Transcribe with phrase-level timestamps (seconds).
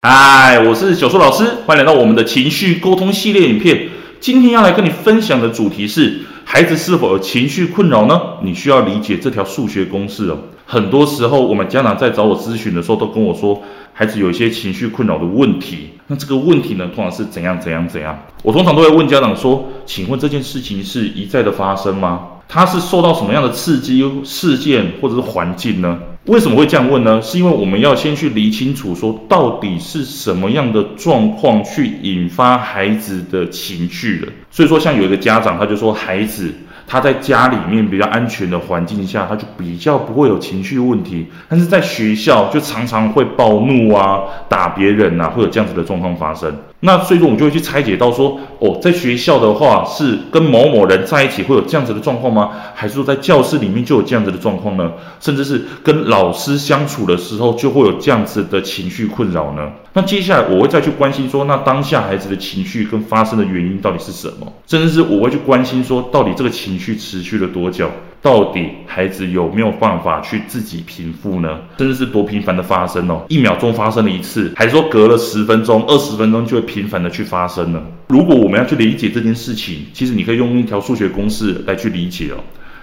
[0.00, 3.88] 嗨，我是小树老师，欢迎来到我们的情绪沟通系列影片。
[4.20, 8.20] 今天要来跟你分享的主题是：孩子是否有情绪困扰呢？
[8.44, 10.38] 你需要理解这条数学公式哦。
[10.66, 13.60] 很多时候，我们家长在找我咨询的时候，都跟我说，
[13.92, 15.90] 孩子有一些情绪困扰的问题。
[16.06, 18.16] 那这个问题呢，通常是怎样怎样怎样？
[18.44, 22.20] 我通常都会问家长说：请问这件事情是一再的发生吗？
[22.46, 25.98] 他是受到什么样的刺激事件或者是环境呢？
[26.28, 27.20] 为什么会这样问呢？
[27.22, 34.28] 是因为我们要先去理清楚，说到底是什么样的状况去引发孩子的情绪的。
[34.50, 36.54] 所以说，像有一个家长，他就说孩子。
[36.88, 41.26] 他在家里面比较安全的环境下，他就比较不会有情绪问题。
[41.48, 46.56] 但是在学校就常常会暴怒啊，打别人啊，会有这样子的状况发生。
[46.80, 52.50] 那所以说，我们就会去拆解到说，哦，在学校的话是跟某某人在一起会有这样子的状况吗？
[52.74, 54.92] 还是说在教室里面就有这样子的状况呢？
[55.18, 59.72] 甚至是跟老师相处的时候就会有这样子的情绪困扰呢？
[59.92, 64.52] 那接下来我会再去关心说，那当下孩子的情绪跟发生的原因到底是什么？
[64.68, 67.90] 甚至是我会去关心说，到底这个情绪持续了多久？
[68.20, 71.60] 到底孩子有没有办法去自己平复呢？
[71.78, 77.80] 甚至是多频繁的发生哦，一秒钟发生了一次，还是说隔了十分钟、二十分钟就会频繁的去发生呢？
[78.08, 82.38] 如果我们要去理解这件事情，其实你可以用一条数学公式来去理解哦。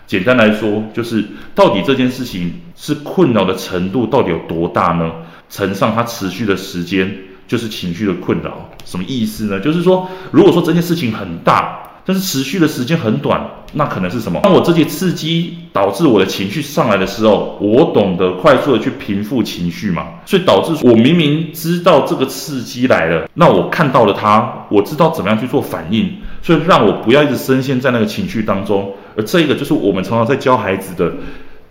[0.08, 5.12] 简单来说，就是到底这件事情是困扰的程度到底有多大呢？
[5.50, 7.14] 乘上它持续的时间，
[7.48, 8.70] 就是情绪的困扰。
[8.86, 9.60] 什么意思呢？
[9.60, 14.40] 就是说，如果说这件事情很大，但是持续的时间很短，那可能是什么？
[14.44, 28.94] 当我这些刺激导致我的情绪上来的时候，我懂得快速的去平复情绪嘛，所以导致我明明知道这个刺激来了，那我看到了它，我知道怎么样去做反应，所以让我不要一直深陷在那个情绪当中。
[29.18, 31.12] 而这个就是我们常常在教孩子的：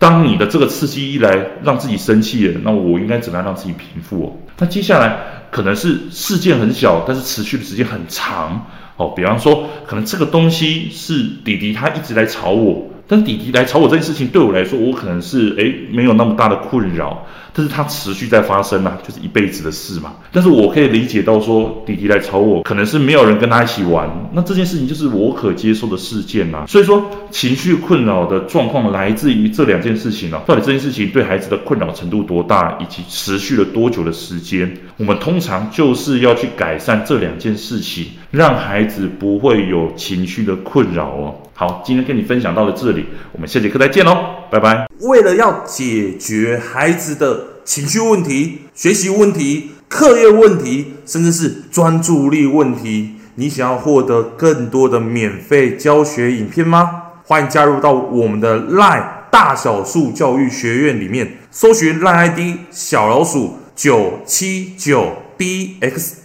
[0.00, 4.32] 当你的这个刺激一来，让自己生气了，那我应该怎么样让自己平复哦？
[4.58, 5.16] 那接下来
[5.50, 8.66] 可能是事件很小，但是持续的时间很长。
[8.96, 20.14] 哦，比方说，可能这个东西是弟弟他一直来吵我，但弟弟来吵我这件事情对我来说，我可能是诶没有那么大的困扰，但是它持续在发生啊，就是一辈子的事嘛。
[20.32, 26.64] 但是我可以理解到说，弟弟来吵我，可能是没有人跟他一起玩，那这件事情就是我可接受的事件呐。
[26.66, 39.08] 所以说，情绪困扰的状况来自于这两件事情啊，到底这件事情对孩子的困扰程度多大，以及持续了多久的时间，我们通常就是要去改善这两件事情，让孩子。
[39.18, 41.34] 不会有情绪的困扰哦。
[41.54, 44.16] 好，今天跟你分享到了这里，我们下节课再见喽，
[44.50, 44.86] 拜拜。
[45.00, 57.02] 为了要解决孩子的情绪问题、学习问题、课业问题，甚至是专注力问题，你想要获得更多的免费教学影片吗？
[57.24, 62.40] 欢迎加入到我们的 LINE 大小树教育学院里面，搜寻 LINE ID
[62.70, 66.24] 小老鼠九七九 dxwrf。